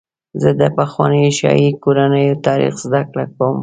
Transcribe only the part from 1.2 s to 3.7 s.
شاهي کورنیو تاریخ زدهکړه کوم.